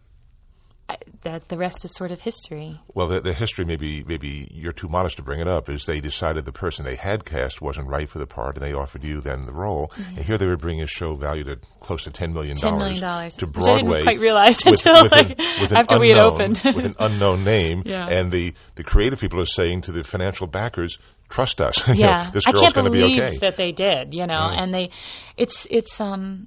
[0.89, 2.81] I, that the rest is sort of history.
[2.95, 5.99] Well, the, the history, maybe maybe you're too modest to bring it up, is they
[6.01, 9.21] decided the person they had cast wasn't right for the part, and they offered you
[9.21, 9.91] then the role.
[10.09, 13.01] And here they were bringing a show valued at close to ten million $10 million,
[13.01, 14.03] to which I didn't Broadway.
[14.05, 16.63] quite realize with- until, with an- like, with an after we had opened.
[16.65, 17.83] with an unknown name.
[17.87, 18.07] Yeah.
[18.07, 21.89] And the the creative people are saying to the financial backers, "Trust us.
[21.89, 24.15] You know, yeah, this girl's going to be okay." that they did.
[24.15, 24.91] You know, and they,
[25.37, 26.47] it's it's um,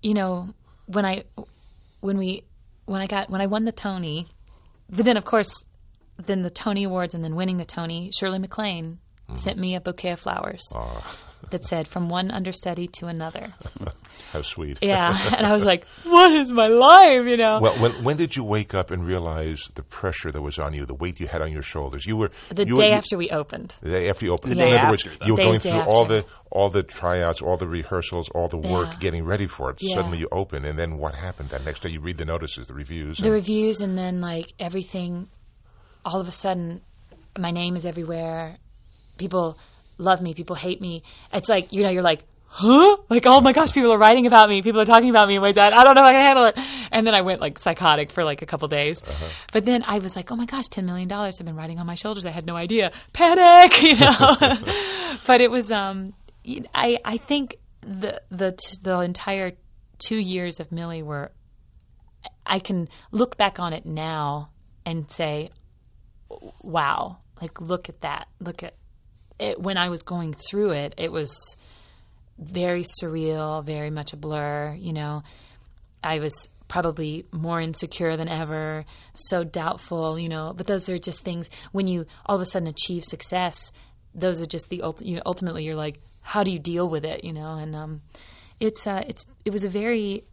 [0.00, 0.48] you know,
[0.86, 1.24] when I
[2.00, 2.44] when we
[2.86, 4.28] when I got when I won the Tony,
[4.88, 5.66] but then of course,
[6.18, 8.98] then the Tony Awards and then winning the Tony, Shirley MacLaine
[9.32, 9.38] Mm-hmm.
[9.38, 11.02] sent me a bouquet of flowers ah.
[11.50, 13.52] that said "From one understudy to another."
[14.32, 14.78] How sweet.
[14.80, 17.60] Yeah, and I was like, "What is my life?" You know.
[17.60, 20.86] Well, when when did you wake up and realize the pressure that was on you,
[20.86, 22.06] the weight you had on your shoulders?
[22.06, 23.74] You were the you day were, after we opened.
[23.82, 24.52] The day after you opened.
[24.58, 27.56] The in other words, you were Day- going through all the all the tryouts, all
[27.56, 28.98] the rehearsals, all the work, Yeah.
[29.00, 29.78] getting ready for it.
[29.80, 29.96] Yeah.
[29.96, 31.50] Suddenly you open, and then what happened?
[31.50, 33.18] That next day you read the notices, the reviews.
[33.18, 35.28] the reviews and then like everything
[36.04, 36.80] all of a sudden
[37.38, 38.58] my name is everywhere
[39.22, 39.58] people
[39.98, 41.02] love me people hate me.
[41.32, 42.96] It's like you know you're like huh?
[43.08, 44.62] Like oh my gosh people are writing about me.
[44.62, 46.44] People are talking about me in ways that i don't know if i can handle
[46.46, 46.58] it.
[46.90, 49.02] And then i went like psychotic for like a couple days.
[49.52, 51.86] But then i was like oh my gosh 10 million dollars have been riding on
[51.86, 52.26] my shoulders.
[52.26, 52.92] I had no idea.
[53.12, 54.36] Panic you know?
[55.26, 56.14] But it was um
[56.74, 58.50] i i think the the
[58.82, 59.52] the entire
[59.98, 61.30] two years of millie were
[62.46, 64.50] I can look back on it now
[64.84, 65.50] and say,
[66.62, 68.28] wow, like look at that.
[68.40, 68.74] Look at
[69.42, 69.60] it.
[69.60, 71.56] When I was going through it, it was
[72.38, 75.22] very surreal, very much a blur, you know.
[76.02, 80.52] I was probably more insecure than ever, so doubtful, you know.
[80.56, 83.72] But those are just things when you all of a sudden achieve success.
[84.14, 87.04] Those are just the ult- you know, ultimately you're like, how do you deal with
[87.04, 87.54] it, you know?
[87.56, 88.00] And um,
[88.60, 90.24] it's uh, it's it was a very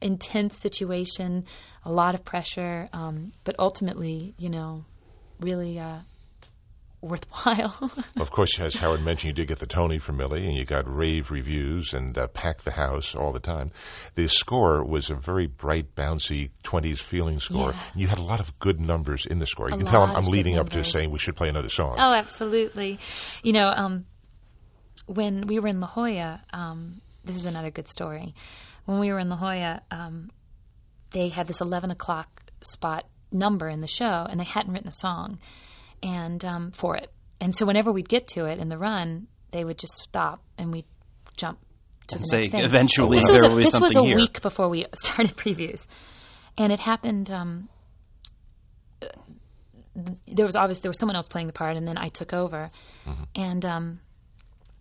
[0.00, 1.44] intense situation,
[1.84, 4.84] a lot of pressure, um, but ultimately, you know,
[5.40, 5.98] really uh,
[7.00, 7.90] worthwhile.
[8.18, 10.92] Of course, as Howard mentioned, you did get the Tony for Millie, and you got
[10.92, 13.70] rave reviews and uh, packed the house all the time.
[14.16, 17.72] The score was a very bright, bouncy '20s feeling score.
[17.72, 17.80] Yeah.
[17.94, 19.68] You had a lot of good numbers in the score.
[19.68, 21.96] You A can tell I'm, I'm leading up to saying we should play another song.
[21.98, 22.98] Oh, absolutely.
[23.42, 24.06] You know, um,
[25.06, 28.34] when we were in La Jolla, um, this is another good story.
[28.84, 30.30] When we were in La Jolla, um,
[31.10, 34.92] they had this 11 o'clock spot number in the show, and they hadn't written a
[34.92, 35.38] song
[36.02, 37.10] and um, for it.
[37.40, 40.72] And so whenever we'd get to it in the run, they would just stop and
[40.72, 40.84] we'd
[41.36, 41.58] jump
[42.08, 42.64] to And the say, next thing.
[42.64, 45.86] eventually this there was a, will be this was a week before we started previews,
[46.56, 47.30] and it happened.
[47.30, 47.68] Um,
[50.26, 52.70] there was obviously there was someone else playing the part, and then I took over.
[53.34, 54.00] And um,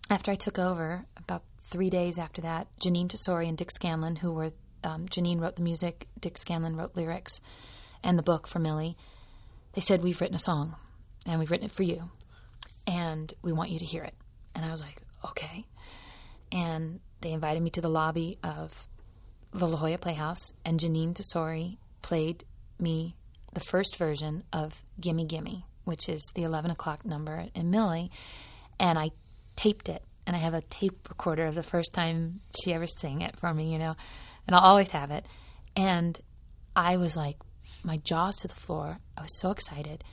[0.09, 4.31] after I took over, about three days after that, Jeanine Tesori and Dick Scanlon, who
[4.31, 4.51] were
[4.83, 7.41] um, Jeanine wrote the music, Dick Scanlon wrote lyrics,
[8.03, 8.95] and the book for Millie.
[9.73, 10.75] They said we've written a song,
[11.27, 12.09] and we've written it for you,
[12.87, 14.15] and we want you to hear it.
[14.55, 15.65] And I was like, okay.
[16.51, 18.87] And they invited me to the lobby of
[19.51, 22.43] the La Jolla Playhouse, and Jeanine Tesori played
[22.79, 23.15] me
[23.53, 28.11] the first version of Gimme Gimme, which is the 11 o'clock number in Millie.
[28.79, 29.11] And I
[29.55, 33.21] taped it, and I have a tape recorder of the first time she ever sang
[33.21, 33.95] it for me, you know,
[34.45, 35.25] and I'll always have it.
[35.75, 36.17] And
[36.75, 37.37] I was like,
[37.83, 38.99] my jaws to the floor.
[39.17, 40.03] I was so excited.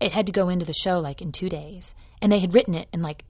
[0.00, 2.74] It had to go into the show like in two days, and they had written
[2.74, 3.24] it in like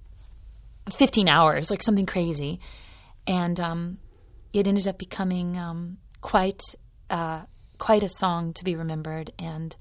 [0.93, 2.61] 15 hours, like something crazy.
[3.27, 3.99] And um,
[4.53, 6.62] it ended up becoming um, quite
[7.09, 7.43] uh,
[7.79, 9.75] quite a song to be remembered, and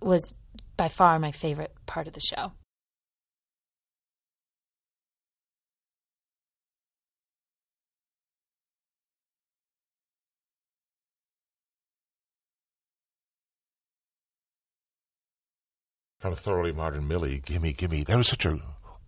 [0.00, 0.34] was
[0.76, 2.52] by far my favorite part of the show.
[16.26, 18.02] From Thoroughly Modern Millie, Gimme, Gimme.
[18.02, 18.58] That was such a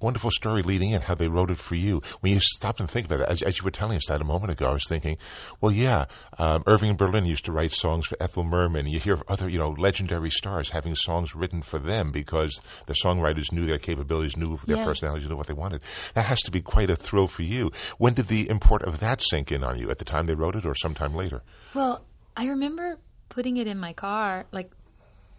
[0.00, 2.00] wonderful story leading in, how they wrote it for you.
[2.20, 4.24] When you stopped and think about it, as, as you were telling us that a
[4.24, 5.18] moment ago, I was thinking,
[5.60, 6.04] well, yeah,
[6.38, 8.86] um, Irving Berlin used to write songs for Ethel Merman.
[8.86, 12.94] You hear of other, you know, legendary stars having songs written for them because the
[12.94, 14.84] songwriters knew their capabilities, knew their Yeah.
[14.84, 15.80] personalities, knew what they wanted.
[16.14, 17.72] That has to be quite a thrill for you.
[17.98, 19.90] When did the import of that sink in on you?
[19.90, 21.42] At the time they wrote it or sometime later?
[21.74, 22.04] Well,
[22.36, 24.70] I remember putting it in my car, like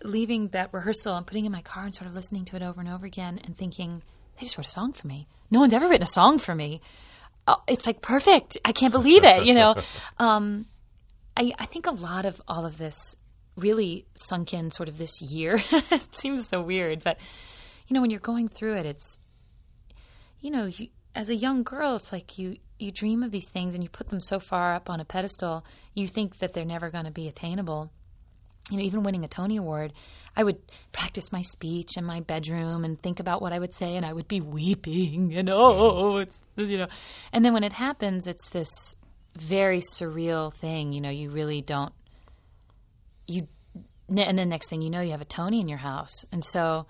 [0.04, 2.80] leaving that rehearsal and putting in my car and sort of listening to it over
[2.80, 4.02] and over again and thinking,
[4.38, 5.28] they just wrote a song for me.
[5.52, 6.82] No one's ever written a song for me.
[7.48, 8.58] Oh, it's like perfect.
[8.64, 9.76] I can't believe it, you know.
[10.18, 10.66] um,
[11.36, 13.16] I, I think a lot of all of this
[13.56, 15.62] really sunk in sort of this year.
[15.72, 17.20] it seems so weird, but
[17.88, 19.18] you know, when you're going through it, it's
[20.40, 23.74] you know, you, as a young girl, it's like you you dream of these things
[23.74, 26.90] and you put them so far up on a pedestal, you think that they're never
[26.90, 27.92] going to be attainable.
[28.70, 29.94] You know, even winning a Tony Award,
[30.36, 30.58] I would
[30.92, 34.14] practice my speech in my bedroom and think about what I would say, and I
[34.14, 36.88] would be weeping, and oh, it's you know,
[37.34, 38.96] and then when it happens, it's this
[39.36, 40.94] very surreal thing.
[40.94, 41.94] You know, you really don't
[43.30, 43.48] you,
[44.10, 46.86] and then next thing you know, you have a Tony in your house, and so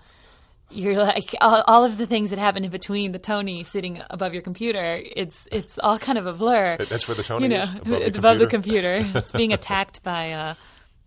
[0.70, 4.32] you're like all, all of the things that happen in between the Tony sitting above
[4.32, 5.00] your computer.
[5.04, 6.76] It's it's all kind of a blur.
[6.78, 7.70] That's where the Tony you know, is?
[7.70, 8.98] Above the it's above the computer?
[8.98, 9.18] computer.
[9.24, 10.32] it's being attacked by.
[10.32, 10.54] Uh,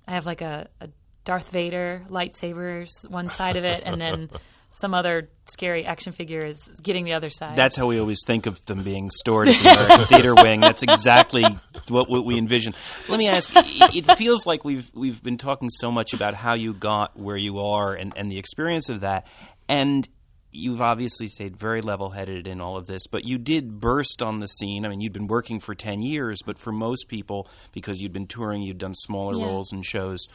[0.08, 0.90] I have like a, a
[1.24, 4.30] Darth Vader lightsabers one side of it, and then
[4.72, 7.56] some other scary action figure is getting the other side.
[7.56, 10.60] That's how we always think of them being stored at the Theater Wing.
[10.60, 11.44] That's exactly
[11.88, 12.74] what, what we envision.
[13.08, 16.56] Let me ask: It, it feels like we've we've been talking so much about how
[16.56, 19.28] you got where you are and, and the experience of that,
[19.70, 20.08] and
[20.54, 23.08] you've obviously stayed very level-headed in all of this.
[23.08, 24.86] But you did burst on the scene.
[24.86, 28.28] I mean, you'd been working for ten years, but for most people, because you'd been
[28.28, 29.46] touring, you'd done smaller Yeah.
[29.46, 30.28] roles and shows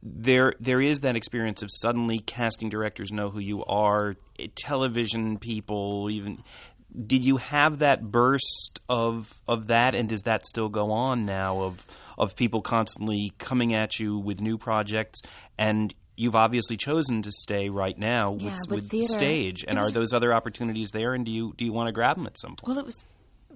[0.00, 5.38] there there is that experience of suddenly casting directors know who you are, eh, television
[5.38, 6.38] people even.
[7.06, 11.62] Did you have that burst of of that, and does that still go on now?
[11.62, 11.84] Of
[12.16, 15.20] of people constantly coming at you with new projects,
[15.58, 19.12] and you've obviously chosen to stay right now with, Yeah, with theater.
[19.12, 19.64] stage.
[19.66, 21.14] And are those other opportunities there?
[21.14, 22.68] And do you do you want to grab them at some point?
[22.68, 23.04] Well, it was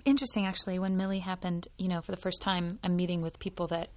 [0.04, 1.68] interesting actually when Millie happened.
[1.76, 3.88] You know, for the first time, I'm meeting with people that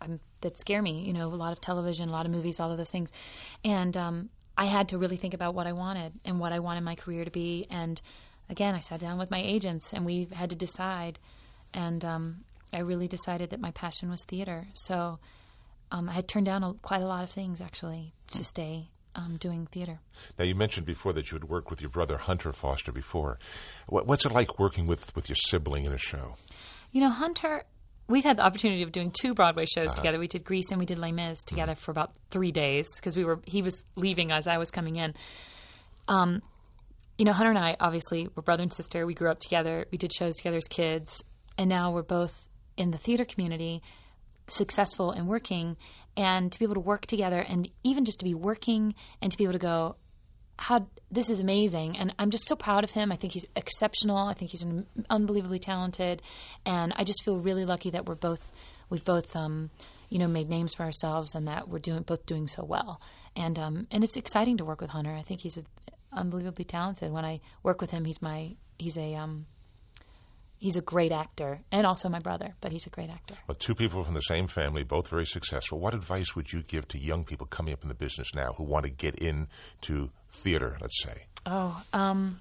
[0.00, 1.02] um, that scare me.
[1.04, 3.12] You know, a lot of television, a lot of movies, all of those things,
[3.64, 6.82] and um, I had to really think about what I wanted and what I wanted
[6.82, 7.66] my career to be.
[7.70, 8.00] And
[8.48, 11.18] again, I sat down with my agents, and we had to decide.
[11.72, 14.68] And um, I really decided that my passion was theater.
[14.74, 15.18] So
[15.90, 19.36] um, I had turned down a, quite a lot of things actually to stay um,
[19.36, 20.00] doing theater.
[20.38, 23.38] Now, you mentioned before that you had worked with your brother Hunter Foster before.
[23.88, 26.34] What, what's it like working with, with your sibling in a show?
[26.90, 27.64] You know, Hunter,
[28.08, 30.18] we've had the opportunity of doing two Broadway shows together.
[30.18, 33.24] We did Grease and we did Les Mis together for about three days because we
[33.24, 35.14] were he was leaving as I was coming in.
[36.08, 36.42] Um,
[37.16, 39.06] you know, Hunter and I obviously were brother and sister.
[39.06, 39.86] We grew up together.
[39.90, 41.22] We did shows together as kids,
[41.56, 43.82] and now we're both in the theater community,
[44.46, 45.76] successful and working.
[46.16, 49.38] And to be able to work together, and even just to be working, and to
[49.38, 49.96] be able to go,
[50.56, 51.96] how this is amazing.
[51.96, 53.10] And i'm just so proud of him.
[53.12, 54.16] I think he's exceptional.
[54.16, 54.66] I think he's
[55.10, 56.22] unbelievably talented.
[56.64, 58.52] And i just feel really lucky that we're both
[58.90, 59.70] we've both um,
[60.08, 63.00] you know made names for ourselves and that we're doing both doing so well.
[63.36, 65.12] And um, and it's exciting to work with hunter.
[65.12, 65.64] I think he's a,
[66.12, 67.10] unbelievably talented.
[67.12, 69.46] When i work with him he's my he's a um,
[70.64, 73.74] he's a great actor and also my brother but he's a great actor Well, two
[73.74, 75.78] people from the same family, both very successful.
[75.78, 78.64] What advice would you give to young people coming up in the business now who
[78.64, 81.26] want to get into theater, let's say?
[81.44, 82.40] Oh, um,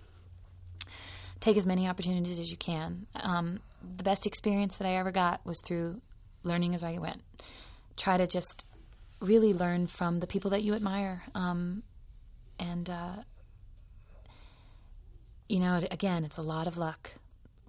[1.42, 3.08] take as many opportunities as you can.
[3.16, 3.60] Um,
[3.98, 6.00] the best experience that I ever got was through
[6.44, 7.22] learning as I went.
[7.98, 8.66] Try to just
[9.20, 11.24] really learn from the people that you admire.
[11.36, 11.84] Um,
[12.58, 13.16] and, uh,
[15.50, 17.12] you know, again, it's a lot of luck,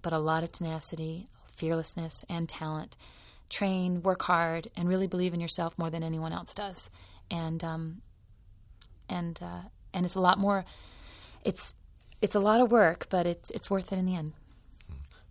[0.05, 2.97] but a lot of tenacity, fearlessness, and talent.
[3.51, 6.91] Train, work hard, and really believe in yourself more than anyone else does.
[7.31, 8.03] And, um,
[9.09, 10.65] and, uh, and it's a lot more
[11.45, 11.75] it's
[12.21, 14.33] it's a lot of work, but it's it's worth it in the end.